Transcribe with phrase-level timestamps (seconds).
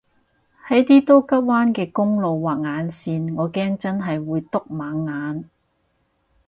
[0.67, 5.47] 喺啲多急彎嘅公路畫眼線我驚真係會篤盲眼